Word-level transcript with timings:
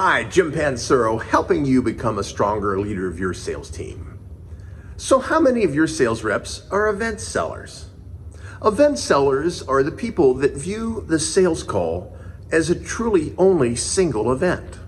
Hi, 0.00 0.22
Jim 0.22 0.52
Pancero, 0.52 1.20
helping 1.20 1.64
you 1.64 1.82
become 1.82 2.20
a 2.20 2.22
stronger 2.22 2.78
leader 2.78 3.08
of 3.08 3.18
your 3.18 3.34
sales 3.34 3.68
team. 3.68 4.20
So, 4.96 5.18
how 5.18 5.40
many 5.40 5.64
of 5.64 5.74
your 5.74 5.88
sales 5.88 6.22
reps 6.22 6.62
are 6.70 6.88
event 6.88 7.20
sellers? 7.20 7.86
Event 8.64 9.00
sellers 9.00 9.60
are 9.60 9.82
the 9.82 9.90
people 9.90 10.34
that 10.34 10.54
view 10.54 11.04
the 11.08 11.18
sales 11.18 11.64
call 11.64 12.16
as 12.52 12.70
a 12.70 12.80
truly 12.80 13.34
only 13.38 13.74
single 13.74 14.30
event. 14.30 14.78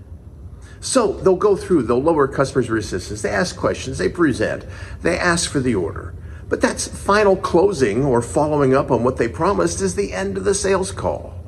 So 0.79 1.11
they'll 1.11 1.35
go 1.35 1.57
through, 1.57 1.83
they'll 1.83 2.01
lower 2.01 2.29
customers' 2.29 2.69
resistance, 2.69 3.21
they 3.21 3.31
ask 3.31 3.57
questions, 3.57 3.97
they 3.97 4.07
present, 4.07 4.65
they 5.01 5.19
ask 5.19 5.51
for 5.51 5.59
the 5.59 5.75
order. 5.75 6.15
But 6.47 6.61
that's 6.61 6.87
final 6.87 7.35
closing 7.35 8.05
or 8.05 8.21
following 8.21 8.73
up 8.73 8.89
on 8.89 9.03
what 9.03 9.17
they 9.17 9.27
promised 9.27 9.81
is 9.81 9.95
the 9.95 10.13
end 10.13 10.37
of 10.37 10.45
the 10.45 10.55
sales 10.55 10.93
call. 10.93 11.40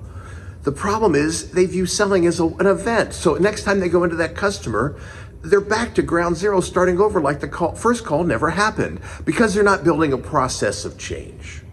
The 0.63 0.71
problem 0.71 1.13
is 1.13 1.51
they 1.51 1.65
view 1.65 1.85
selling 1.85 2.25
as 2.25 2.39
a, 2.39 2.47
an 2.47 2.65
event. 2.65 3.13
So 3.13 3.35
next 3.35 3.63
time 3.63 3.79
they 3.79 3.89
go 3.89 4.03
into 4.03 4.15
that 4.15 4.35
customer, 4.35 4.99
they're 5.41 5.59
back 5.59 5.93
to 5.95 6.01
ground 6.01 6.37
zero, 6.37 6.61
starting 6.61 6.99
over 6.99 7.19
like 7.19 7.41
the 7.41 7.49
call, 7.49 7.75
first 7.75 8.05
call 8.05 8.23
never 8.23 8.49
happened 8.51 9.01
because 9.25 9.53
they're 9.53 9.63
not 9.63 9.83
building 9.83 10.13
a 10.13 10.17
process 10.17 10.85
of 10.85 10.97
change. 10.97 11.63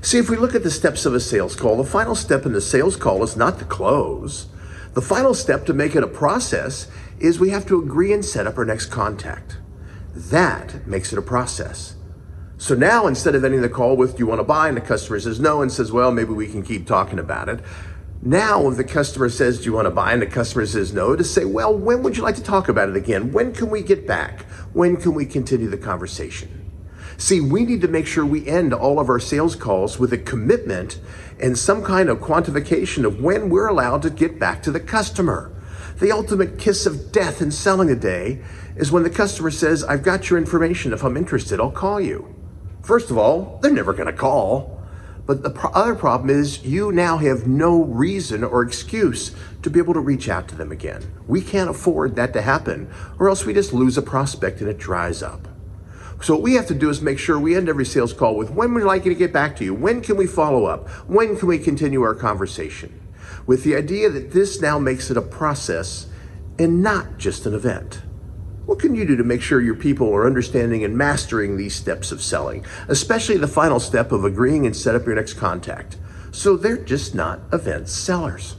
See, 0.00 0.18
if 0.18 0.28
we 0.28 0.36
look 0.36 0.54
at 0.54 0.64
the 0.64 0.70
steps 0.70 1.06
of 1.06 1.14
a 1.14 1.20
sales 1.20 1.54
call, 1.54 1.76
the 1.76 1.84
final 1.84 2.14
step 2.14 2.44
in 2.44 2.52
the 2.52 2.60
sales 2.60 2.96
call 2.96 3.22
is 3.22 3.36
not 3.36 3.58
to 3.60 3.64
close. 3.64 4.46
The 4.94 5.02
final 5.02 5.34
step 5.34 5.64
to 5.66 5.72
make 5.72 5.94
it 5.94 6.02
a 6.02 6.08
process 6.08 6.88
is 7.20 7.38
we 7.38 7.50
have 7.50 7.66
to 7.66 7.80
agree 7.80 8.12
and 8.12 8.24
set 8.24 8.46
up 8.46 8.58
our 8.58 8.64
next 8.64 8.86
contact. 8.86 9.58
That 10.14 10.86
makes 10.86 11.12
it 11.12 11.18
a 11.18 11.22
process. 11.22 11.94
So 12.56 12.74
now 12.74 13.06
instead 13.06 13.36
of 13.36 13.44
ending 13.44 13.60
the 13.60 13.68
call 13.68 13.96
with, 13.96 14.16
do 14.16 14.18
you 14.18 14.26
want 14.26 14.40
to 14.40 14.44
buy? 14.44 14.66
And 14.66 14.76
the 14.76 14.80
customer 14.80 15.20
says 15.20 15.38
no 15.38 15.62
and 15.62 15.70
says, 15.70 15.92
well, 15.92 16.10
maybe 16.10 16.32
we 16.32 16.48
can 16.48 16.64
keep 16.64 16.86
talking 16.86 17.20
about 17.20 17.48
it. 17.48 17.60
Now, 18.20 18.68
if 18.68 18.76
the 18.76 18.84
customer 18.84 19.28
says, 19.28 19.58
Do 19.58 19.64
you 19.66 19.72
want 19.72 19.86
to 19.86 19.90
buy? 19.90 20.12
and 20.12 20.20
the 20.20 20.26
customer 20.26 20.66
says 20.66 20.92
no, 20.92 21.14
to 21.14 21.22
say, 21.22 21.44
Well, 21.44 21.76
when 21.76 22.02
would 22.02 22.16
you 22.16 22.22
like 22.22 22.34
to 22.34 22.42
talk 22.42 22.68
about 22.68 22.88
it 22.88 22.96
again? 22.96 23.32
When 23.32 23.52
can 23.52 23.70
we 23.70 23.82
get 23.82 24.06
back? 24.06 24.42
When 24.72 24.96
can 24.96 25.14
we 25.14 25.24
continue 25.24 25.68
the 25.68 25.78
conversation? 25.78 26.68
See, 27.16 27.40
we 27.40 27.64
need 27.64 27.80
to 27.80 27.88
make 27.88 28.06
sure 28.06 28.24
we 28.24 28.46
end 28.46 28.74
all 28.74 28.98
of 29.00 29.08
our 29.08 29.20
sales 29.20 29.56
calls 29.56 29.98
with 29.98 30.12
a 30.12 30.18
commitment 30.18 31.00
and 31.40 31.56
some 31.56 31.82
kind 31.82 32.08
of 32.08 32.18
quantification 32.18 33.04
of 33.04 33.20
when 33.20 33.50
we're 33.50 33.68
allowed 33.68 34.02
to 34.02 34.10
get 34.10 34.38
back 34.38 34.62
to 34.64 34.70
the 34.70 34.80
customer. 34.80 35.52
The 35.98 36.12
ultimate 36.12 36.58
kiss 36.58 36.86
of 36.86 37.10
death 37.10 37.42
in 37.42 37.50
selling 37.50 37.90
a 37.90 37.96
day 37.96 38.40
is 38.76 38.92
when 38.92 39.02
the 39.02 39.10
customer 39.10 39.50
says, 39.50 39.82
I've 39.82 40.04
got 40.04 40.30
your 40.30 40.38
information. 40.38 40.92
If 40.92 41.02
I'm 41.02 41.16
interested, 41.16 41.60
I'll 41.60 41.72
call 41.72 42.00
you. 42.00 42.34
First 42.82 43.10
of 43.10 43.18
all, 43.18 43.58
they're 43.62 43.72
never 43.72 43.92
going 43.92 44.06
to 44.06 44.12
call. 44.12 44.77
But 45.28 45.42
the 45.42 45.50
pro- 45.50 45.70
other 45.72 45.94
problem 45.94 46.30
is 46.30 46.64
you 46.64 46.90
now 46.90 47.18
have 47.18 47.46
no 47.46 47.84
reason 47.84 48.42
or 48.42 48.62
excuse 48.62 49.32
to 49.60 49.68
be 49.68 49.78
able 49.78 49.92
to 49.92 50.00
reach 50.00 50.26
out 50.26 50.48
to 50.48 50.54
them 50.54 50.72
again. 50.72 51.12
We 51.26 51.42
can't 51.42 51.68
afford 51.68 52.16
that 52.16 52.32
to 52.32 52.40
happen, 52.40 52.90
or 53.18 53.28
else 53.28 53.44
we 53.44 53.52
just 53.52 53.74
lose 53.74 53.98
a 53.98 54.02
prospect 54.02 54.62
and 54.62 54.70
it 54.70 54.78
dries 54.78 55.22
up. 55.22 55.46
So 56.22 56.32
what 56.32 56.42
we 56.42 56.54
have 56.54 56.66
to 56.68 56.74
do 56.74 56.88
is 56.88 57.02
make 57.02 57.18
sure 57.18 57.38
we 57.38 57.54
end 57.54 57.68
every 57.68 57.84
sales 57.84 58.14
call 58.14 58.36
with 58.36 58.50
when 58.52 58.72
would 58.72 58.80
you 58.80 58.86
like 58.86 59.04
to 59.04 59.14
get 59.14 59.30
back 59.30 59.54
to 59.56 59.64
you? 59.64 59.74
When 59.74 60.00
can 60.00 60.16
we 60.16 60.26
follow 60.26 60.64
up? 60.64 60.88
When 61.06 61.36
can 61.36 61.46
we 61.46 61.58
continue 61.58 62.00
our 62.00 62.14
conversation? 62.14 62.98
With 63.44 63.64
the 63.64 63.76
idea 63.76 64.08
that 64.08 64.32
this 64.32 64.62
now 64.62 64.78
makes 64.78 65.10
it 65.10 65.18
a 65.18 65.22
process 65.22 66.06
and 66.58 66.82
not 66.82 67.18
just 67.18 67.44
an 67.44 67.52
event. 67.52 68.00
What 68.68 68.80
can 68.80 68.94
you 68.94 69.06
do 69.06 69.16
to 69.16 69.24
make 69.24 69.40
sure 69.40 69.62
your 69.62 69.74
people 69.74 70.14
are 70.14 70.26
understanding 70.26 70.84
and 70.84 70.94
mastering 70.94 71.56
these 71.56 71.74
steps 71.74 72.12
of 72.12 72.20
selling, 72.20 72.66
especially 72.88 73.38
the 73.38 73.48
final 73.48 73.80
step 73.80 74.12
of 74.12 74.26
agreeing 74.26 74.66
and 74.66 74.76
set 74.76 74.94
up 74.94 75.06
your 75.06 75.14
next 75.14 75.38
contact? 75.38 75.96
So 76.32 76.54
they're 76.54 76.76
just 76.76 77.14
not 77.14 77.40
event 77.50 77.88
sellers. 77.88 78.56